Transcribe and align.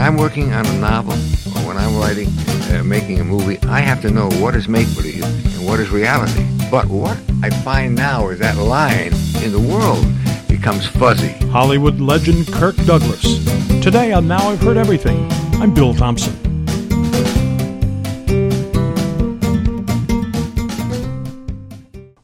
I'm 0.00 0.16
working 0.16 0.50
on 0.54 0.64
a 0.64 0.78
novel 0.78 1.12
or 1.12 1.68
when 1.68 1.76
I'm 1.76 1.94
writing, 1.98 2.28
uh, 2.72 2.82
making 2.82 3.20
a 3.20 3.24
movie, 3.24 3.58
I 3.68 3.80
have 3.80 4.00
to 4.00 4.10
know 4.10 4.30
what 4.40 4.56
is 4.56 4.66
make-believe 4.66 5.22
and 5.22 5.66
what 5.66 5.78
is 5.78 5.90
reality. 5.90 6.46
But 6.70 6.86
what 6.86 7.18
I 7.42 7.50
find 7.50 7.94
now 7.94 8.28
is 8.30 8.38
that 8.38 8.56
line 8.56 9.12
in 9.44 9.52
the 9.52 9.60
world 9.60 10.06
becomes 10.48 10.86
fuzzy. 10.86 11.32
Hollywood 11.48 12.00
legend 12.00 12.46
Kirk 12.50 12.76
Douglas. 12.86 13.44
Today 13.82 14.12
on 14.12 14.26
Now 14.26 14.48
I've 14.48 14.62
Heard 14.62 14.78
Everything, 14.78 15.30
I'm 15.60 15.74
Bill 15.74 15.92
Thompson. 15.92 16.34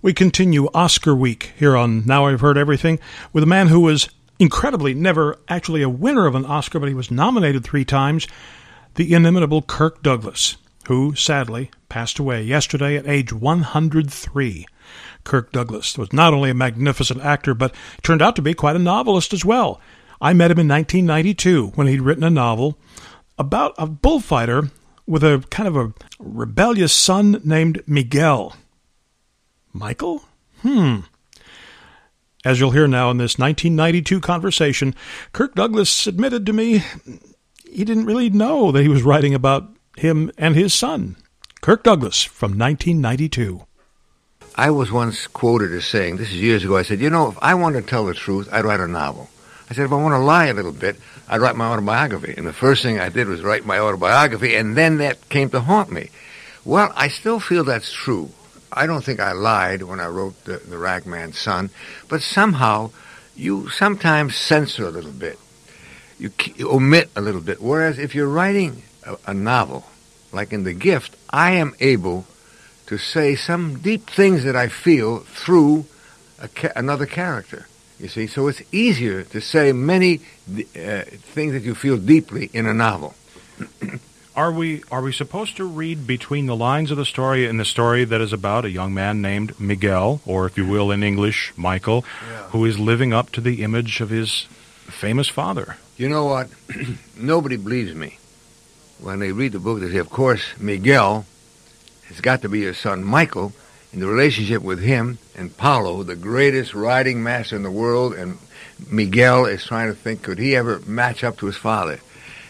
We 0.01 0.15
continue 0.15 0.71
Oscar 0.73 1.15
week 1.15 1.53
here 1.59 1.77
on 1.77 2.07
Now 2.07 2.25
I've 2.25 2.41
Heard 2.41 2.57
Everything 2.57 2.99
with 3.35 3.43
a 3.43 3.47
man 3.47 3.69
who 3.69 3.81
was 3.81 4.09
incredibly 4.39 4.95
never 4.95 5.39
actually 5.49 5.83
a 5.83 5.89
winner 5.89 6.27
of 6.27 6.35
an 6.35 6.45
Oscar, 6.45 6.79
but 6.79 6.89
he 6.89 6.95
was 6.95 7.11
nominated 7.11 7.65
three 7.65 7.85
times, 7.85 8.27
the 8.95 9.13
inimitable 9.13 9.63
Kirk 9.63 10.03
Douglas, 10.03 10.57
who 10.89 11.15
sadly 11.15 11.71
passed 11.89 12.19
away 12.19 12.43
yesterday 12.43 12.97
at 12.97 13.07
age 13.07 13.33
103. 13.33 14.67
Kirk 15.25 15.53
Douglas 15.53 15.99
was 15.99 16.13
not 16.13 16.33
only 16.33 16.51
a 16.51 16.55
magnificent 16.55 17.21
actor, 17.21 17.55
but 17.55 17.75
turned 18.03 18.23
out 18.23 18.37
to 18.37 18.43
be 18.43 18.55
quite 18.55 18.77
a 18.77 18.81
novelist 18.81 19.33
as 19.33 19.45
well. 19.45 19.81
I 20.21 20.33
met 20.33 20.51
him 20.51 20.59
in 20.59 20.69
1992 20.69 21.73
when 21.75 21.87
he'd 21.87 22.01
written 22.01 22.25
a 22.25 22.31
novel 22.31 22.79
about 23.39 23.75
a 23.77 23.87
bullfighter 23.87 24.71
with 25.07 25.23
a 25.23 25.45
kind 25.51 25.69
of 25.69 25.77
a 25.77 25.93
rebellious 26.19 26.93
son 26.93 27.41
named 27.45 27.83
Miguel. 27.87 28.57
Michael? 29.73 30.25
Hmm. 30.63 31.01
As 32.47 32.61
you'll 32.61 32.71
hear 32.71 32.87
now 32.87 33.11
in 33.11 33.17
this 33.17 33.41
1992 33.41 34.21
conversation, 34.21 34.95
Kirk 35.33 35.57
Douglas 35.57 36.07
admitted 36.07 36.47
to 36.47 36.53
me 36.53 36.85
he 37.69 37.85
didn't 37.85 38.07
really 38.07 38.31
know 38.31 38.71
that 38.71 38.83
he 38.83 38.89
was 38.89 39.03
writing 39.03 39.35
about 39.35 39.69
him 39.97 40.31
and 40.39 40.55
his 40.55 40.73
son. 40.73 41.17
Kirk 41.61 41.83
Douglas 41.83 42.23
from 42.23 42.57
1992. 42.57 43.67
I 44.55 44.71
was 44.71 44.93
once 44.93 45.27
quoted 45.27 45.73
as 45.73 45.87
saying, 45.87 46.19
this 46.19 46.29
is 46.29 46.41
years 46.41 46.63
ago, 46.63 46.77
I 46.77 46.83
said, 46.83 47.01
you 47.01 47.11
know, 47.11 47.31
if 47.31 47.39
I 47.43 47.55
want 47.55 47.75
to 47.75 47.83
tell 47.83 48.07
the 48.07 48.15
truth, 48.15 48.49
I'd 48.53 48.65
write 48.65 48.79
a 48.79 48.87
novel. 48.87 49.29
I 49.69 49.75
said, 49.75 49.87
if 49.87 49.93
I 49.93 49.97
want 49.97 50.13
to 50.13 50.19
lie 50.19 50.47
a 50.47 50.55
little 50.55 50.71
bit, 50.71 51.01
I'd 51.29 51.41
write 51.41 51.57
my 51.57 51.67
autobiography. 51.67 52.35
And 52.37 52.47
the 52.47 52.53
first 52.53 52.81
thing 52.81 53.01
I 53.01 53.09
did 53.09 53.27
was 53.27 53.43
write 53.43 53.67
my 53.67 53.81
autobiography, 53.81 54.55
and 54.55 54.77
then 54.77 54.99
that 54.99 55.29
came 55.31 55.51
to 55.51 55.59
haunt 55.59 55.91
me. 55.91 56.11
Well, 56.65 56.93
I 56.95 57.09
still 57.09 57.41
feel 57.41 57.65
that's 57.65 57.93
true. 57.93 58.31
I 58.77 58.87
don't 58.87 59.03
think 59.03 59.21
I 59.21 59.33
lied 59.33 59.83
when 59.83 60.01
I 60.01 60.07
wrote 60.07 60.45
the, 60.45 60.59
the 60.59 60.77
Ragman's 60.77 61.39
Son, 61.39 61.71
but 62.09 62.21
somehow 62.23 62.91
you 63.35 63.71
sometimes 63.71 64.37
censor 64.37 64.87
a 64.87 64.91
little 64.91 65.13
bit. 65.13 65.39
You, 66.19 66.31
you 66.57 66.71
omit 66.71 67.11
a 67.17 67.21
little 67.21 67.41
bit. 67.41 67.61
Whereas 67.61 67.99
if 67.99 68.15
you're 68.15 68.29
writing 68.29 68.83
a, 69.05 69.17
a 69.29 69.35
novel, 69.35 69.85
like 70.33 70.53
in 70.53 70.65
The 70.65 70.75
Gift, 70.75 71.17
I 71.31 71.53
am 71.53 71.75
able 71.81 72.27
to 72.87 72.99
say 72.99 73.35
some 73.35 73.79
deep 73.81 74.09
things 74.09 74.45
that 74.45 74.57
I 74.57 74.69
feel 74.69 75.21
through 75.21 75.87
ca- 76.55 76.73
another 76.77 77.07
character. 77.07 77.67
You 77.99 78.09
see, 78.09 78.27
so 78.27 78.47
it's 78.49 78.63
easier 78.73 79.23
to 79.25 79.41
say 79.41 79.73
many 79.73 80.21
uh, 80.49 81.03
things 81.35 81.53
that 81.53 81.63
you 81.63 81.75
feel 81.75 81.97
deeply 81.97 82.51
in 82.53 82.67
a 82.67 82.75
novel. 82.75 83.15
Are 84.37 84.53
we 84.53 84.83
are 84.93 85.01
we 85.01 85.13
supposed 85.13 85.57
to 85.57 85.65
read 85.65 86.07
between 86.07 86.45
the 86.45 86.55
lines 86.55 86.91
of 86.91 86.99
the 86.99 87.07
story 87.07 87.47
in 87.47 87.57
the 87.57 87.65
story 87.65 88.05
that 88.05 88.21
is 88.21 88.35
about 88.35 88.67
a 88.67 88.71
young 88.71 88.93
man 88.93 89.23
named 89.23 89.59
Miguel, 89.59 90.21
or 90.27 90.45
if 90.45 90.59
you 90.59 90.67
will 90.67 90.91
in 90.91 91.03
English, 91.03 91.55
Michael, 91.57 92.05
yeah. 92.31 92.43
who 92.51 92.67
is 92.67 92.79
living 92.79 93.15
up 93.15 93.33
to 93.33 93.41
the 93.41 93.63
image 93.63 94.03
of 94.03 94.11
his 94.11 94.43
famous 94.91 95.31
father? 95.31 95.79
You 95.97 96.11
know 96.11 96.27
what? 96.27 96.51
Nobody 97.17 97.57
believes 97.57 97.95
me. 97.95 98.19
When 99.01 99.21
they 99.21 99.33
read 99.33 99.53
the 99.53 99.59
book, 99.59 99.81
they 99.81 99.91
say, 99.91 99.97
of 99.97 100.11
course, 100.11 100.45
Miguel 100.59 101.25
has 102.09 102.21
got 102.21 102.43
to 102.43 102.51
be 102.51 102.63
his 102.63 102.77
son 102.77 103.03
Michael, 103.05 103.55
in 103.91 104.01
the 104.01 104.07
relationship 104.07 104.61
with 104.61 104.83
him 104.83 105.17
and 105.35 105.57
Paulo, 105.57 106.03
the 106.03 106.15
greatest 106.15 106.75
riding 106.75 107.23
master 107.23 107.57
in 107.57 107.63
the 107.63 107.71
world, 107.71 108.13
and 108.13 108.37
Miguel 108.91 109.47
is 109.47 109.65
trying 109.65 109.89
to 109.89 109.95
think, 109.95 110.23
could 110.23 110.39
he 110.39 110.55
ever 110.55 110.81
match 110.81 111.25
up 111.25 111.39
to 111.39 111.47
his 111.47 111.57
father? 111.57 112.01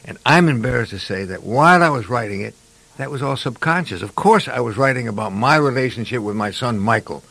And 0.07 0.19
I'm 0.25 0.49
embarrassed 0.49 0.93
to 0.93 0.99
say 0.99 1.25
that 1.25 1.43
while 1.43 1.83
I 1.83 1.89
was 1.89 2.09
writing 2.09 2.41
it, 2.41 2.55
that 2.97 3.11
was 3.11 3.23
all 3.23 3.37
subconscious. 3.37 4.03
Of 4.03 4.15
course, 4.15 4.49
I 4.49 4.61
was 4.61 4.77
writing 4.77 5.09
about 5.09 5.33
my 5.33 5.57
relationship 5.57 6.23
with 6.23 6.37
my 6.37 6.51
son 6.51 6.79
Michael. 6.79 7.23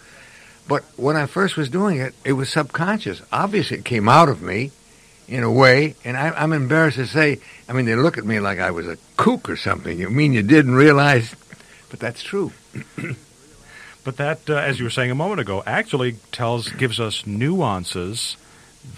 But 0.67 0.83
when 0.95 1.15
I 1.15 1.25
first 1.25 1.57
was 1.57 1.69
doing 1.69 1.97
it, 1.97 2.13
it 2.23 2.33
was 2.33 2.49
subconscious. 2.49 3.21
Obviously, 3.31 3.77
it 3.77 3.85
came 3.85 4.09
out 4.09 4.29
of 4.29 4.41
me 4.41 4.71
in 5.27 5.43
a 5.43 5.51
way, 5.51 5.95
and 6.03 6.17
I, 6.17 6.43
am 6.43 6.53
embarrassed 6.53 6.97
to 6.97 7.07
say, 7.07 7.39
I 7.67 7.73
mean, 7.73 7.85
they 7.85 7.95
look 7.95 8.17
at 8.17 8.25
me 8.25 8.39
like 8.39 8.59
I 8.59 8.71
was 8.71 8.87
a 8.87 8.97
kook 9.17 9.49
or 9.49 9.55
something. 9.55 9.99
You 9.99 10.09
mean 10.09 10.33
you 10.33 10.43
didn't 10.43 10.75
realize? 10.75 11.35
But 11.89 11.99
that's 11.99 12.21
true. 12.21 12.51
but 14.03 14.17
that, 14.17 14.49
uh, 14.49 14.55
as 14.55 14.79
you 14.79 14.85
were 14.85 14.91
saying 14.91 15.11
a 15.11 15.15
moment 15.15 15.39
ago, 15.39 15.63
actually 15.65 16.17
tells, 16.31 16.69
gives 16.69 16.99
us 16.99 17.25
nuances 17.25 18.37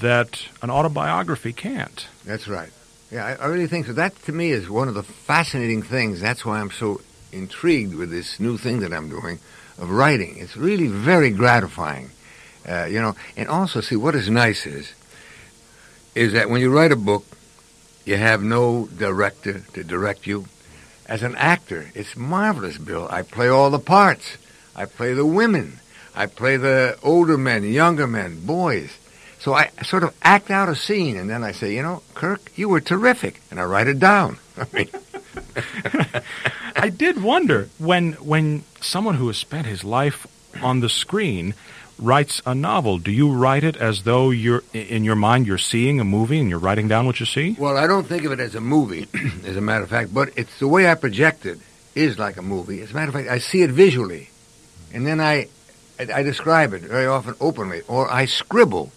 that 0.01 0.43
an 0.61 0.69
autobiography 0.69 1.53
can't. 1.53 2.07
That's 2.25 2.47
right. 2.47 2.71
Yeah, 3.11 3.25
I, 3.25 3.45
I 3.45 3.47
really 3.47 3.67
think 3.67 3.87
so. 3.87 3.93
That 3.93 4.15
to 4.23 4.31
me 4.31 4.51
is 4.51 4.69
one 4.69 4.87
of 4.87 4.93
the 4.93 5.03
fascinating 5.03 5.81
things. 5.81 6.19
That's 6.19 6.45
why 6.45 6.59
I'm 6.59 6.71
so 6.71 7.01
intrigued 7.31 7.95
with 7.95 8.09
this 8.09 8.39
new 8.39 8.57
thing 8.57 8.81
that 8.81 8.91
I'm 8.91 9.09
doing 9.09 9.39
of 9.77 9.89
writing. 9.89 10.35
It's 10.37 10.57
really 10.57 10.87
very 10.87 11.29
gratifying, 11.29 12.09
uh, 12.67 12.85
you 12.85 12.99
know. 12.99 13.15
And 13.37 13.47
also, 13.47 13.79
see 13.79 13.95
what 13.95 14.15
is 14.15 14.29
nice 14.29 14.65
is 14.65 14.93
is 16.15 16.33
that 16.33 16.49
when 16.49 16.59
you 16.59 16.73
write 16.73 16.91
a 16.91 16.95
book, 16.95 17.23
you 18.03 18.17
have 18.17 18.41
no 18.41 18.87
director 18.97 19.59
to 19.73 19.83
direct 19.83 20.25
you. 20.25 20.45
As 21.05 21.21
an 21.21 21.35
actor, 21.35 21.91
it's 21.93 22.17
marvelous, 22.17 22.77
Bill. 22.77 23.07
I 23.09 23.21
play 23.21 23.47
all 23.47 23.69
the 23.69 23.79
parts. 23.79 24.37
I 24.75 24.85
play 24.85 25.13
the 25.13 25.25
women. 25.25 25.79
I 26.15 26.25
play 26.25 26.57
the 26.57 26.97
older 27.03 27.37
men, 27.37 27.63
younger 27.63 28.07
men, 28.07 28.45
boys. 28.45 28.97
So 29.39 29.53
I 29.53 29.69
sort 29.83 30.03
of 30.03 30.15
act 30.21 30.49
out 30.49 30.67
a 30.67 30.75
scene, 30.75 31.15
and 31.17 31.29
then 31.29 31.43
I 31.43 31.51
say, 31.51 31.75
you 31.75 31.83
know, 31.83 32.01
Kirk, 32.15 32.51
you 32.55 32.69
were 32.69 32.81
terrific, 32.81 33.41
and 33.51 33.59
I 33.59 33.65
write 33.65 33.87
it 33.87 33.99
down. 33.99 34.39
I 34.57 34.65
mean, 34.73 34.89
I 36.75 36.89
did 36.89 37.21
wonder 37.21 37.69
when 37.77 38.13
when 38.13 38.63
someone 38.81 39.15
who 39.15 39.27
has 39.27 39.37
spent 39.37 39.67
his 39.67 39.83
life 39.83 40.25
on 40.61 40.79
the 40.79 40.89
screen 40.89 41.53
writes 41.99 42.41
a 42.45 42.53
novel, 42.53 42.99
do 42.99 43.11
you 43.11 43.31
write 43.31 43.63
it 43.63 43.75
as 43.77 44.03
though 44.03 44.29
you're 44.29 44.63
in 44.73 45.03
your 45.03 45.15
mind 45.15 45.47
you're 45.47 45.57
seeing 45.57 45.99
a 45.99 46.03
movie 46.03 46.39
and 46.39 46.49
you're 46.49 46.59
writing 46.59 46.87
down 46.87 47.05
what 47.05 47.19
you 47.19 47.25
see? 47.25 47.55
Well, 47.57 47.77
I 47.77 47.87
don't 47.87 48.07
think 48.07 48.23
of 48.23 48.31
it 48.31 48.39
as 48.39 48.55
a 48.55 48.61
movie, 48.61 49.07
as 49.45 49.57
a 49.57 49.61
matter 49.61 49.83
of 49.83 49.89
fact, 49.89 50.13
but 50.13 50.29
it's 50.35 50.59
the 50.59 50.67
way 50.67 50.89
I 50.89 50.95
project 50.95 51.45
it 51.45 51.59
is 51.95 52.19
like 52.19 52.37
a 52.37 52.41
movie. 52.41 52.81
As 52.81 52.91
a 52.91 52.93
matter 52.93 53.09
of 53.09 53.13
fact, 53.15 53.29
I 53.29 53.39
see 53.39 53.63
it 53.63 53.71
visually, 53.71 54.29
and 54.93 55.05
then 55.05 55.19
I 55.19 55.47
I, 55.99 56.07
I 56.15 56.23
describe 56.23 56.73
it 56.73 56.81
very 56.81 57.07
often 57.07 57.35
openly, 57.39 57.81
or 57.87 58.11
I 58.11 58.25
scribble 58.25 58.91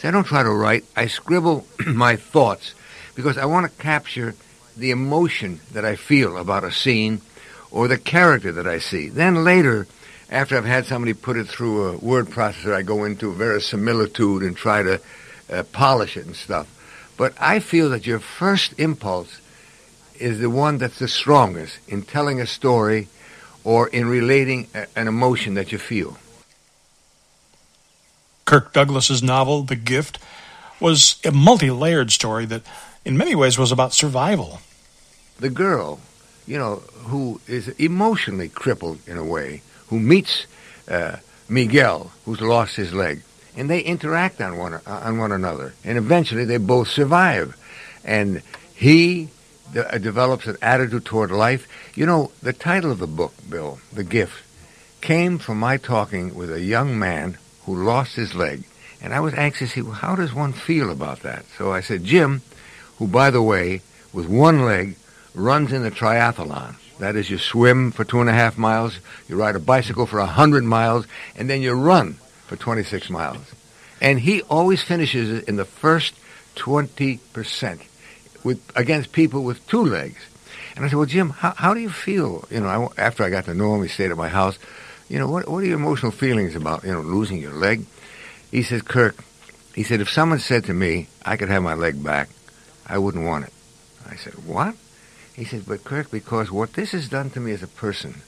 See, 0.00 0.08
I 0.08 0.12
don't 0.12 0.24
try 0.24 0.42
to 0.42 0.50
write. 0.50 0.86
I 0.96 1.08
scribble 1.08 1.66
my 1.86 2.16
thoughts 2.16 2.74
because 3.14 3.36
I 3.36 3.44
want 3.44 3.70
to 3.70 3.82
capture 3.82 4.34
the 4.74 4.92
emotion 4.92 5.60
that 5.72 5.84
I 5.84 5.96
feel 5.96 6.38
about 6.38 6.64
a 6.64 6.72
scene 6.72 7.20
or 7.70 7.86
the 7.86 7.98
character 7.98 8.50
that 8.52 8.66
I 8.66 8.78
see. 8.78 9.10
Then 9.10 9.44
later, 9.44 9.86
after 10.30 10.56
I've 10.56 10.64
had 10.64 10.86
somebody 10.86 11.12
put 11.12 11.36
it 11.36 11.48
through 11.48 11.84
a 11.84 11.98
word 11.98 12.28
processor, 12.28 12.72
I 12.72 12.80
go 12.80 13.04
into 13.04 13.30
verisimilitude 13.34 14.42
and 14.42 14.56
try 14.56 14.82
to 14.82 15.02
uh, 15.52 15.64
polish 15.64 16.16
it 16.16 16.24
and 16.24 16.34
stuff. 16.34 16.66
But 17.18 17.34
I 17.38 17.58
feel 17.60 17.90
that 17.90 18.06
your 18.06 18.20
first 18.20 18.72
impulse 18.80 19.38
is 20.18 20.38
the 20.38 20.48
one 20.48 20.78
that's 20.78 20.98
the 20.98 21.08
strongest 21.08 21.78
in 21.88 22.04
telling 22.04 22.40
a 22.40 22.46
story 22.46 23.08
or 23.64 23.88
in 23.88 24.08
relating 24.08 24.68
a, 24.74 24.86
an 24.96 25.08
emotion 25.08 25.54
that 25.54 25.72
you 25.72 25.78
feel. 25.78 26.16
Kirk 28.50 28.72
Douglas's 28.72 29.22
novel, 29.22 29.62
The 29.62 29.76
Gift, 29.76 30.18
was 30.80 31.20
a 31.24 31.30
multi 31.30 31.70
layered 31.70 32.10
story 32.10 32.46
that, 32.46 32.62
in 33.04 33.16
many 33.16 33.36
ways, 33.36 33.56
was 33.56 33.70
about 33.70 33.92
survival. 33.92 34.58
The 35.38 35.50
girl, 35.50 36.00
you 36.48 36.58
know, 36.58 36.82
who 37.04 37.40
is 37.46 37.68
emotionally 37.68 38.48
crippled 38.48 38.98
in 39.06 39.16
a 39.16 39.24
way, 39.24 39.62
who 39.86 40.00
meets 40.00 40.46
uh, 40.88 41.18
Miguel, 41.48 42.10
who's 42.24 42.40
lost 42.40 42.74
his 42.74 42.92
leg, 42.92 43.22
and 43.56 43.70
they 43.70 43.82
interact 43.82 44.40
on 44.40 44.56
one 44.56 44.80
on 44.84 45.18
one 45.18 45.30
another, 45.30 45.74
and 45.84 45.96
eventually 45.96 46.44
they 46.44 46.56
both 46.56 46.88
survive, 46.88 47.56
and 48.04 48.42
he 48.74 49.28
de- 49.72 49.94
uh, 49.94 49.98
develops 49.98 50.48
an 50.48 50.56
attitude 50.60 51.04
toward 51.04 51.30
life. 51.30 51.68
You 51.94 52.04
know, 52.04 52.32
the 52.42 52.52
title 52.52 52.90
of 52.90 52.98
the 52.98 53.06
book, 53.06 53.32
Bill, 53.48 53.78
The 53.92 54.02
Gift, 54.02 54.42
came 55.00 55.38
from 55.38 55.60
my 55.60 55.76
talking 55.76 56.34
with 56.34 56.52
a 56.52 56.60
young 56.60 56.98
man 56.98 57.38
who 57.70 57.84
lost 57.84 58.16
his 58.16 58.34
leg. 58.34 58.64
And 59.00 59.14
I 59.14 59.20
was 59.20 59.32
anxious 59.34 59.76
well, 59.76 59.92
how 59.92 60.16
does 60.16 60.34
one 60.34 60.52
feel 60.52 60.90
about 60.90 61.20
that? 61.20 61.44
So 61.56 61.72
I 61.72 61.80
said, 61.80 62.04
Jim, 62.04 62.42
who, 62.98 63.06
by 63.06 63.30
the 63.30 63.42
way, 63.42 63.82
with 64.12 64.28
one 64.28 64.64
leg, 64.64 64.96
runs 65.34 65.72
in 65.72 65.82
the 65.82 65.90
triathlon. 65.90 66.74
That 66.98 67.16
is, 67.16 67.30
you 67.30 67.38
swim 67.38 67.92
for 67.92 68.04
two 68.04 68.20
and 68.20 68.28
a 68.28 68.32
half 68.32 68.58
miles, 68.58 68.98
you 69.28 69.36
ride 69.36 69.56
a 69.56 69.60
bicycle 69.60 70.06
for 70.06 70.18
a 70.18 70.26
hundred 70.26 70.64
miles, 70.64 71.06
and 71.36 71.48
then 71.48 71.62
you 71.62 71.72
run 71.72 72.14
for 72.46 72.56
26 72.56 73.08
miles. 73.08 73.54
And 74.00 74.18
he 74.20 74.42
always 74.42 74.82
finishes 74.82 75.44
in 75.44 75.56
the 75.56 75.64
first 75.64 76.14
20%. 76.56 77.80
with 78.42 78.60
against 78.74 79.12
people 79.12 79.44
with 79.44 79.66
two 79.68 79.84
legs. 79.84 80.18
And 80.74 80.84
I 80.84 80.88
said, 80.88 80.96
well, 80.96 81.06
Jim, 81.06 81.30
how, 81.30 81.54
how 81.56 81.72
do 81.74 81.80
you 81.80 81.90
feel? 81.90 82.44
You 82.50 82.60
know, 82.60 82.90
I, 82.96 83.02
after 83.02 83.22
I 83.22 83.30
got 83.30 83.44
to 83.44 83.54
know 83.54 83.74
him, 83.74 83.82
he 83.82 83.88
stayed 83.88 84.10
at 84.10 84.16
my 84.16 84.28
house. 84.28 84.58
You 85.10 85.18
know, 85.18 85.26
what, 85.26 85.48
what 85.48 85.64
are 85.64 85.66
your 85.66 85.74
emotional 85.74 86.12
feelings 86.12 86.54
about, 86.54 86.84
you 86.84 86.92
know, 86.92 87.00
losing 87.00 87.38
your 87.38 87.52
leg? 87.52 87.84
He 88.52 88.62
says, 88.62 88.80
Kirk, 88.80 89.16
he 89.74 89.82
said, 89.82 90.00
if 90.00 90.08
someone 90.08 90.38
said 90.38 90.64
to 90.66 90.72
me, 90.72 91.08
I 91.24 91.36
could 91.36 91.48
have 91.48 91.64
my 91.64 91.74
leg 91.74 92.02
back, 92.02 92.28
I 92.86 92.98
wouldn't 92.98 93.24
want 93.24 93.46
it. 93.46 93.52
I 94.08 94.14
said, 94.14 94.34
what? 94.46 94.76
He 95.34 95.44
said, 95.44 95.64
but 95.66 95.82
Kirk, 95.82 96.12
because 96.12 96.52
what 96.52 96.74
this 96.74 96.92
has 96.92 97.08
done 97.08 97.28
to 97.30 97.40
me 97.40 97.50
as 97.50 97.62
a 97.64 97.66
person 97.66 98.22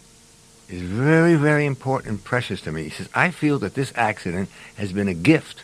is 0.69 0.83
very, 0.83 1.37
very 1.37 1.67
important 1.67 2.11
and 2.11 2.25
precious 2.25 2.61
to 2.63 2.73
me. 2.73 2.85
He 2.85 2.91
says, 2.91 3.09
I 3.15 3.31
feel 3.31 3.61
that 3.61 3.75
this 3.75 3.93
accident 3.95 4.49
has 4.77 4.93
been 4.93 5.09
a 5.09 5.15
gift. 5.15 5.63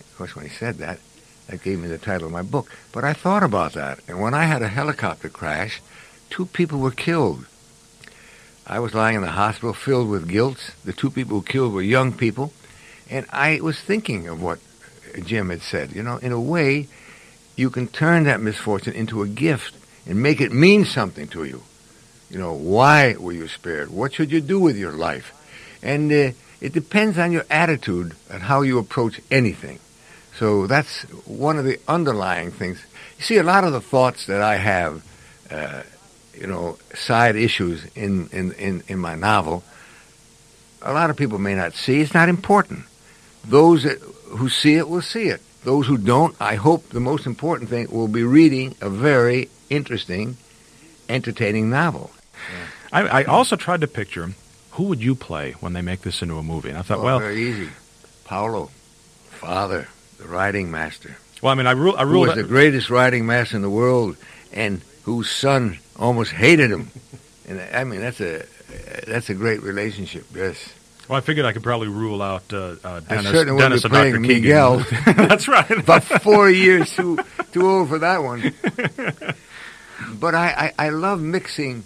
Of 0.00 0.14
course, 0.18 0.36
when 0.36 0.44
he 0.44 0.50
said 0.50 0.76
that, 0.78 0.98
that 1.46 1.62
gave 1.62 1.78
me 1.78 1.88
the 1.88 1.96
title 1.96 2.26
of 2.26 2.32
my 2.32 2.42
book. 2.42 2.70
But 2.92 3.04
I 3.04 3.14
thought 3.14 3.42
about 3.42 3.72
that. 3.72 4.00
And 4.06 4.20
when 4.20 4.34
I 4.34 4.44
had 4.44 4.60
a 4.60 4.68
helicopter 4.68 5.30
crash, 5.30 5.80
two 6.28 6.44
people 6.44 6.78
were 6.78 6.90
killed. 6.90 7.46
I 8.70 8.78
was 8.78 8.94
lying 8.94 9.16
in 9.16 9.22
the 9.22 9.32
hospital 9.32 9.74
filled 9.74 10.08
with 10.08 10.28
guilt. 10.28 10.70
The 10.84 10.92
two 10.92 11.10
people 11.10 11.40
who 11.40 11.44
killed 11.44 11.72
were 11.72 11.82
young 11.82 12.12
people. 12.12 12.52
And 13.10 13.26
I 13.32 13.60
was 13.60 13.80
thinking 13.80 14.28
of 14.28 14.40
what 14.40 14.60
Jim 15.24 15.50
had 15.50 15.62
said. 15.62 15.90
You 15.90 16.04
know, 16.04 16.18
in 16.18 16.30
a 16.30 16.40
way, 16.40 16.86
you 17.56 17.68
can 17.70 17.88
turn 17.88 18.24
that 18.24 18.40
misfortune 18.40 18.94
into 18.94 19.22
a 19.22 19.26
gift 19.26 19.74
and 20.06 20.22
make 20.22 20.40
it 20.40 20.52
mean 20.52 20.84
something 20.84 21.26
to 21.28 21.42
you. 21.42 21.64
You 22.30 22.38
know, 22.38 22.52
why 22.52 23.16
were 23.18 23.32
you 23.32 23.48
spared? 23.48 23.90
What 23.90 24.12
should 24.12 24.30
you 24.30 24.40
do 24.40 24.60
with 24.60 24.76
your 24.76 24.92
life? 24.92 25.32
And 25.82 26.12
uh, 26.12 26.30
it 26.60 26.72
depends 26.72 27.18
on 27.18 27.32
your 27.32 27.46
attitude 27.50 28.14
and 28.30 28.40
how 28.40 28.62
you 28.62 28.78
approach 28.78 29.20
anything. 29.32 29.80
So 30.38 30.68
that's 30.68 31.02
one 31.26 31.58
of 31.58 31.64
the 31.64 31.80
underlying 31.88 32.52
things. 32.52 32.80
You 33.18 33.24
see, 33.24 33.36
a 33.38 33.42
lot 33.42 33.64
of 33.64 33.72
the 33.72 33.80
thoughts 33.80 34.26
that 34.26 34.42
I 34.42 34.58
have, 34.58 35.02
uh, 35.50 35.82
you 36.40 36.46
know, 36.46 36.78
side 36.94 37.36
issues 37.36 37.84
in, 37.94 38.28
in, 38.32 38.52
in, 38.52 38.82
in 38.88 38.98
my 38.98 39.14
novel, 39.14 39.62
a 40.82 40.92
lot 40.92 41.10
of 41.10 41.16
people 41.16 41.38
may 41.38 41.54
not 41.54 41.74
see. 41.74 42.00
It's 42.00 42.14
not 42.14 42.28
important. 42.28 42.84
Those 43.44 43.84
that, 43.84 43.98
who 43.98 44.48
see 44.48 44.74
it 44.74 44.88
will 44.88 45.02
see 45.02 45.24
it. 45.24 45.42
Those 45.64 45.86
who 45.86 45.98
don't, 45.98 46.34
I 46.40 46.54
hope 46.54 46.88
the 46.88 47.00
most 47.00 47.26
important 47.26 47.68
thing 47.68 47.88
will 47.90 48.08
be 48.08 48.22
reading 48.22 48.74
a 48.80 48.88
very 48.88 49.50
interesting, 49.68 50.38
entertaining 51.08 51.68
novel. 51.68 52.10
I, 52.90 53.02
I 53.02 53.24
also 53.24 53.56
tried 53.56 53.82
to 53.82 53.86
picture 53.86 54.30
who 54.72 54.84
would 54.84 55.02
you 55.02 55.14
play 55.14 55.52
when 55.60 55.74
they 55.74 55.82
make 55.82 56.00
this 56.00 56.22
into 56.22 56.38
a 56.38 56.42
movie, 56.42 56.70
and 56.70 56.78
I 56.78 56.82
thought, 56.82 57.00
oh, 57.00 57.04
well, 57.04 57.18
very 57.18 57.42
easy. 57.42 57.68
Paulo, 58.24 58.70
father, 59.28 59.88
the 60.16 60.26
riding 60.26 60.70
master. 60.70 61.16
Well, 61.42 61.52
I 61.52 61.54
mean, 61.56 61.66
I, 61.66 61.72
ru- 61.72 61.94
I 61.94 62.04
who 62.04 62.12
ruled 62.12 62.28
was 62.28 62.36
the 62.36 62.44
greatest 62.44 62.88
riding 62.88 63.26
master 63.26 63.56
in 63.56 63.62
the 63.62 63.70
world, 63.70 64.16
and 64.52 64.80
whose 65.10 65.30
son 65.30 65.76
almost 65.96 66.30
hated 66.30 66.70
him. 66.70 66.88
And 67.48 67.60
I 67.60 67.82
mean, 67.84 68.00
that's 68.00 68.20
a 68.20 68.44
that's 69.06 69.28
a 69.28 69.34
great 69.34 69.60
relationship. 69.62 70.24
Yes. 70.32 70.72
Well, 71.08 71.18
I 71.18 71.20
figured 71.20 71.44
I 71.44 71.52
could 71.52 71.64
probably 71.64 71.88
rule 71.88 72.22
out 72.22 72.44
uh, 72.52 72.76
uh, 72.84 73.00
I 73.08 73.22
certainly 73.24 73.60
Dennis 73.60 73.82
and 73.82 73.92
Dr. 73.92 74.20
Miguel. 74.20 74.78
That's 75.06 75.48
right. 75.48 75.68
About 75.84 76.04
four 76.04 76.48
years 76.48 76.94
too 76.94 77.18
too 77.50 77.68
old 77.68 77.88
for 77.88 77.98
that 77.98 78.22
one. 78.22 78.54
But 80.18 80.34
I, 80.34 80.72
I, 80.78 80.86
I 80.86 80.88
love 80.88 81.20
mixing 81.20 81.84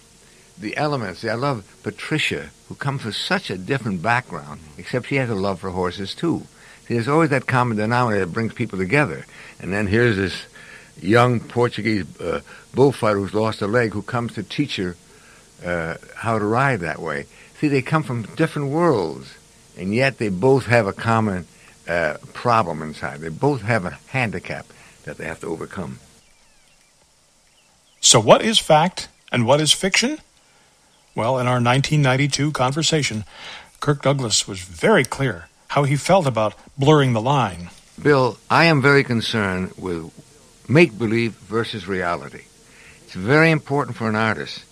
the 0.57 0.77
elements. 0.77 1.25
I 1.25 1.35
love 1.35 1.65
Patricia, 1.83 2.51
who 2.69 2.77
comes 2.77 3.03
from 3.03 3.13
such 3.13 3.51
a 3.51 3.59
different 3.59 4.03
background, 4.03 4.61
except 4.79 5.09
she 5.09 5.17
has 5.17 5.29
a 5.31 5.35
love 5.35 5.59
for 5.59 5.71
horses 5.71 6.15
too. 6.15 6.43
See, 6.87 6.95
there's 6.95 7.09
always 7.09 7.31
that 7.31 7.49
common 7.49 7.77
denominator 7.77 8.25
that 8.25 8.33
brings 8.33 8.55
people 8.55 8.79
together. 8.79 9.27
And 9.59 9.73
then 9.73 9.89
here's 9.89 10.17
this 10.17 10.47
young 11.01 11.41
Portuguese 11.41 12.05
uh, 12.21 12.41
bullfighter 12.75 13.19
who's 13.19 13.35
lost 13.35 13.63
a 13.63 13.67
leg 13.67 13.93
who 13.93 14.03
comes 14.03 14.35
to 14.35 14.43
teach 14.43 14.77
her 14.77 14.97
uh, 15.65 15.97
how 16.17 16.39
to 16.39 16.45
ride 16.45 16.81
that 16.81 17.01
way. 17.01 17.27
See, 17.59 17.69
they 17.69 17.83
come 17.83 18.03
from 18.03 18.23
different 18.23 18.69
worlds, 18.69 19.35
and 19.79 19.95
yet 19.95 20.19
they 20.19 20.29
both 20.29 20.67
have 20.67 20.87
a 20.87 20.93
common 20.93 21.47
uh, 21.89 22.17
problem 22.33 22.83
inside. 22.83 23.21
They 23.21 23.29
both 23.29 23.63
have 23.63 23.85
a 23.85 23.99
handicap 24.09 24.67
that 25.05 25.19
they 25.19 25.25
have 25.25 25.41
to 25.41 25.47
overcome. 25.47 25.99
So, 28.01 28.21
what 28.21 28.43
is 28.43 28.59
fact 28.59 29.09
and 29.33 29.47
what 29.47 29.61
is 29.61 29.73
fiction? 29.73 30.19
Well, 31.15 31.39
in 31.39 31.47
our 31.47 31.55
1992 31.55 32.53
conversation, 32.53 33.25
Kirk 33.81 34.03
Douglas 34.03 34.49
was 34.49 34.61
very 34.61 35.05
clear 35.05 35.49
how 35.69 35.85
he 35.85 35.97
felt 35.97 36.27
about 36.27 36.55
blurring 36.77 37.13
the 37.13 37.21
line. 37.21 37.71
Bill, 38.01 38.39
I 38.51 38.65
am 38.65 38.83
very 38.83 39.05
concerned 39.05 39.73
with 39.77 40.13
make 40.69 40.97
believe 40.99 41.33
versus 41.33 41.87
reality. 41.87 42.45
It's 43.05 43.15
very 43.15 43.51
important 43.51 43.97
for 43.97 44.09
an 44.09 44.17
artist. 44.17 44.65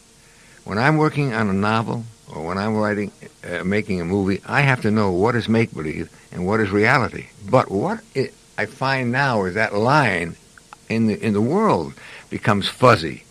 When 0.65 0.79
I'm 0.79 0.97
working 0.97 1.33
on 1.35 1.49
a 1.49 1.53
novel 1.53 2.05
or 2.33 2.47
when 2.47 2.59
I'm 2.59 2.77
writing, 2.77 3.13
uh, 3.45 3.65
making 3.65 4.01
a 4.01 4.05
movie, 4.05 4.41
I 4.47 4.63
have 4.63 4.83
to 4.83 4.91
know 4.91 5.13
what 5.13 5.35
is 5.35 5.49
make 5.49 5.75
believe 5.75 6.11
and 6.31 6.47
what 6.47 6.61
is 6.61 6.71
reality. 6.71 7.27
But 7.49 7.71
what 7.71 8.01
it, 8.15 8.33
I 8.57 8.67
find 8.67 9.13
now 9.13 9.45
is 9.45 9.55
that 9.55 9.75
line 9.75 10.37
in 10.89 11.07
the 11.07 11.25
in 11.25 11.33
the 11.33 11.41
world 11.41 11.95
becomes 12.31 12.69
fuzzy. 12.69 13.25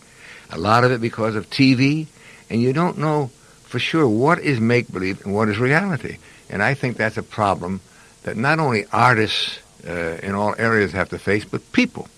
A 0.52 0.58
lot 0.58 0.84
of 0.84 0.92
it 0.92 1.00
because 1.00 1.36
of 1.36 1.50
TV, 1.50 2.08
and 2.50 2.62
you 2.62 2.74
don't 2.74 2.98
know 2.98 3.32
for 3.64 3.80
sure 3.80 4.08
what 4.08 4.40
is 4.40 4.60
make 4.60 4.92
believe 4.92 5.24
and 5.24 5.34
what 5.34 5.48
is 5.48 5.58
reality. 5.58 6.18
And 6.50 6.62
I 6.62 6.74
think 6.74 6.98
that's 6.98 7.18
a 7.18 7.24
problem 7.24 7.80
that 8.24 8.36
not 8.36 8.60
only 8.60 8.86
artists 8.92 9.60
uh, 9.88 10.18
in 10.22 10.36
all 10.36 10.54
areas 10.58 10.92
have 10.92 11.10
to 11.10 11.20
face, 11.20 11.46
but 11.46 11.72
people, 11.72 12.10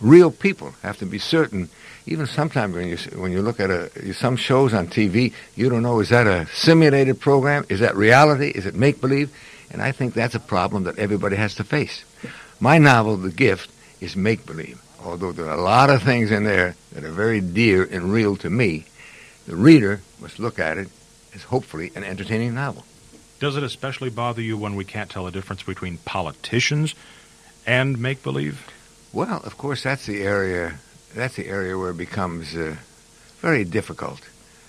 real 0.00 0.30
people, 0.30 0.72
have 0.82 0.98
to 0.98 1.06
be 1.06 1.18
certain. 1.18 1.68
Even 2.06 2.26
sometimes 2.26 2.74
when 2.74 2.88
you 2.88 2.96
when 3.20 3.32
you 3.32 3.42
look 3.42 3.60
at 3.60 3.70
a 3.70 4.14
some 4.14 4.36
shows 4.36 4.72
on 4.74 4.88
TV, 4.88 5.32
you 5.54 5.68
don't 5.68 5.82
know 5.82 6.00
is 6.00 6.10
that 6.10 6.26
a 6.26 6.46
simulated 6.52 7.20
program, 7.20 7.64
is 7.68 7.80
that 7.80 7.96
reality, 7.96 8.48
is 8.48 8.66
it 8.66 8.74
make 8.74 9.00
believe, 9.00 9.30
and 9.70 9.82
I 9.82 9.92
think 9.92 10.14
that's 10.14 10.34
a 10.34 10.40
problem 10.40 10.84
that 10.84 10.98
everybody 10.98 11.36
has 11.36 11.54
to 11.56 11.64
face. 11.64 12.04
My 12.60 12.78
novel, 12.78 13.16
The 13.16 13.30
Gift, 13.30 13.70
is 14.00 14.16
make 14.16 14.46
believe. 14.46 14.80
Although 15.02 15.32
there 15.32 15.46
are 15.46 15.58
a 15.58 15.62
lot 15.62 15.90
of 15.90 16.02
things 16.02 16.30
in 16.30 16.44
there 16.44 16.74
that 16.92 17.04
are 17.04 17.10
very 17.10 17.40
dear 17.40 17.84
and 17.84 18.12
real 18.12 18.36
to 18.36 18.50
me, 18.50 18.86
the 19.46 19.56
reader 19.56 20.00
must 20.20 20.38
look 20.38 20.58
at 20.58 20.78
it 20.78 20.88
as 21.34 21.44
hopefully 21.44 21.92
an 21.94 22.02
entertaining 22.02 22.54
novel. 22.54 22.84
Does 23.38 23.56
it 23.56 23.62
especially 23.62 24.10
bother 24.10 24.40
you 24.40 24.56
when 24.56 24.76
we 24.76 24.84
can't 24.84 25.10
tell 25.10 25.26
the 25.26 25.30
difference 25.30 25.62
between 25.62 25.98
politicians 25.98 26.94
and 27.66 27.98
make 27.98 28.22
believe? 28.22 28.66
Well, 29.16 29.40
of 29.44 29.56
course, 29.56 29.82
that's 29.82 30.04
the 30.04 30.22
area. 30.24 30.74
That's 31.14 31.36
the 31.36 31.46
area 31.46 31.78
where 31.78 31.88
it 31.88 31.96
becomes 31.96 32.54
uh, 32.54 32.76
very 33.40 33.64
difficult. 33.64 34.20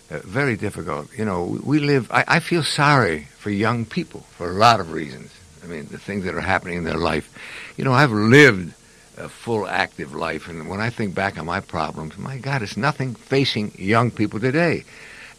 Uh, 0.10 0.20
very 0.20 0.56
difficult. 0.56 1.10
You 1.18 1.25
know, 1.25 1.60
we 1.66 1.80
live. 1.80 2.10
I, 2.13 2.24
I 2.30 2.39
feel 2.39 2.63
sorry 2.63 3.27
for 3.39 3.50
young 3.50 3.84
people 3.84 4.22
for 4.38 4.50
a 4.50 4.54
lot 4.54 4.80
of 4.80 4.94
reasons. 4.94 5.34
I 5.66 5.68
mean, 5.68 5.88
the 5.92 5.98
things 5.98 6.24
that 6.24 6.34
are 6.34 6.39
happening 6.39 6.77
in 6.77 6.86
their 6.86 6.98
life. 6.98 7.30
You 7.75 7.84
know, 7.84 7.92
I've 7.92 8.13
lived 8.13 8.74
a 9.18 9.27
full 9.27 9.68
active 9.68 10.16
life, 10.16 10.48
and 10.48 10.70
when 10.70 10.80
I 10.80 10.92
think 10.92 11.13
back 11.13 11.38
on 11.38 11.46
my 11.46 11.60
problems, 11.60 12.18
my 12.18 12.38
God, 12.38 12.62
it's 12.62 12.77
nothing 12.77 13.16
facing 13.16 13.74
young 13.75 14.12
people 14.12 14.39
today, 14.39 14.86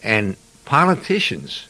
and 0.03 0.37
politicians. 0.67 1.67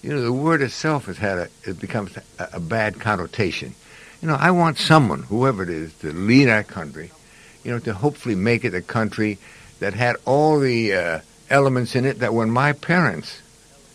You 0.00 0.14
know, 0.14 0.22
the 0.22 0.32
word 0.32 0.62
itself 0.62 1.04
has 1.04 1.18
had 1.18 1.36
a 1.36 1.48
it 1.64 1.78
becomes 1.80 2.16
a, 2.16 2.48
a 2.54 2.60
bad 2.60 2.98
connotation. 2.98 3.74
You 4.20 4.28
know, 4.28 4.36
I 4.38 4.50
want 4.50 4.78
someone, 4.78 5.22
whoever 5.24 5.62
it 5.62 5.68
is, 5.68 5.94
to 5.98 6.12
lead 6.12 6.48
our 6.48 6.64
country. 6.64 7.10
You 7.62 7.72
know, 7.72 7.78
to 7.80 7.94
hopefully 7.94 8.34
make 8.34 8.64
it 8.64 8.74
a 8.74 8.82
country 8.82 9.38
that 9.80 9.94
had 9.94 10.16
all 10.24 10.58
the 10.58 10.92
uh, 10.92 11.20
elements 11.50 11.94
in 11.94 12.04
it 12.04 12.18
that 12.20 12.34
when 12.34 12.50
my 12.50 12.72
parents 12.72 13.42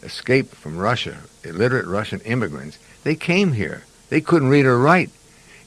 escaped 0.02 0.56
from 0.56 0.78
Russia, 0.78 1.18
illiterate 1.44 1.86
Russian 1.86 2.20
immigrants, 2.22 2.78
they 3.04 3.16
came 3.16 3.54
here. 3.54 3.84
They 4.10 4.22
couldn't 4.22 4.50
read 4.50 4.66
or 4.66 4.78
write. 4.78 5.10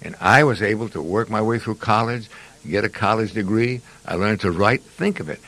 And 0.02 0.14
I 0.20 0.44
was 0.44 0.62
able 0.62 0.88
to 0.90 1.02
work 1.02 1.28
my 1.28 1.42
way 1.42 1.58
through 1.58 1.76
college, 1.76 2.28
get 2.68 2.84
a 2.84 2.88
college 2.88 3.32
degree. 3.32 3.80
I 4.06 4.14
learned 4.14 4.40
to 4.40 4.50
write. 4.50 4.82
Think 4.82 5.20
of 5.20 5.28
it. 5.28 5.40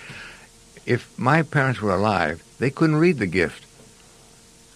If 0.86 1.18
my 1.18 1.42
parents 1.42 1.80
were 1.80 1.94
alive, 1.94 2.42
they 2.58 2.70
couldn't 2.70 2.96
read 2.96 3.18
the 3.18 3.26
gift. 3.26 3.64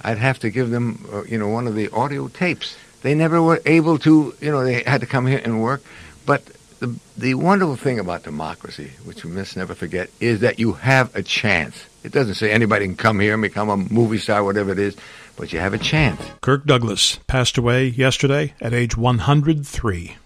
I'd 0.02 0.18
have 0.18 0.38
to 0.40 0.50
give 0.50 0.70
them, 0.70 1.06
uh, 1.12 1.22
you 1.24 1.38
know, 1.38 1.48
one 1.48 1.66
of 1.66 1.74
the 1.74 1.88
audio 1.90 2.28
tapes. 2.28 2.76
They 3.02 3.14
never 3.14 3.42
were 3.42 3.60
able 3.66 3.98
to, 4.00 4.34
you 4.40 4.50
know, 4.50 4.64
they 4.64 4.82
had 4.84 5.00
to 5.00 5.06
come 5.06 5.26
here 5.26 5.40
and 5.42 5.60
work. 5.60 5.82
But 6.24 6.44
the, 6.78 6.98
the 7.16 7.34
wonderful 7.34 7.76
thing 7.76 7.98
about 7.98 8.22
democracy, 8.22 8.92
which 9.04 9.24
we 9.24 9.30
must 9.30 9.56
never 9.56 9.74
forget, 9.74 10.10
is 10.20 10.40
that 10.40 10.58
you 10.58 10.72
have 10.72 11.14
a 11.14 11.22
chance. 11.22 11.84
It 12.02 12.12
doesn't 12.12 12.34
say 12.34 12.50
anybody 12.50 12.86
can 12.86 12.96
come 12.96 13.20
here 13.20 13.34
and 13.34 13.42
become 13.42 13.68
a 13.68 13.76
movie 13.76 14.18
star, 14.18 14.42
whatever 14.42 14.72
it 14.72 14.78
is, 14.78 14.96
but 15.36 15.52
you 15.52 15.58
have 15.60 15.74
a 15.74 15.78
chance. 15.78 16.20
Kirk 16.40 16.64
Douglas 16.64 17.18
passed 17.26 17.58
away 17.58 17.86
yesterday 17.86 18.54
at 18.60 18.74
age 18.74 18.96
103. 18.96 20.16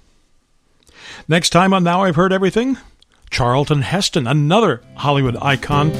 Next 1.28 1.50
time 1.50 1.74
on 1.74 1.84
Now 1.84 2.02
I've 2.02 2.16
Heard 2.16 2.32
Everything, 2.32 2.78
Charlton 3.30 3.82
Heston, 3.82 4.26
another 4.26 4.82
Hollywood 4.94 5.36
icon 5.42 5.90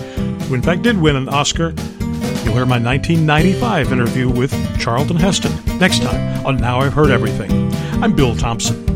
who 0.43 0.55
in 0.55 0.63
fact 0.63 0.83
did 0.83 0.99
win 0.99 1.17
an 1.17 1.29
Oscar. 1.29 1.75
Hear 2.57 2.65
my 2.65 2.79
1995 2.79 3.93
interview 3.93 4.31
with 4.31 4.51
Charlton 4.81 5.19
Heston 5.19 5.53
next 5.79 6.01
time 6.01 6.47
on 6.47 6.57
Now 6.57 6.81
I've 6.81 6.95
Heard 6.95 7.11
Everything. 7.11 7.71
I'm 8.03 8.17
Bill 8.17 8.35
Thompson. 8.35 8.96